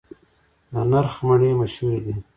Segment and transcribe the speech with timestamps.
[0.73, 2.13] د نرخ مڼې مشهورې دي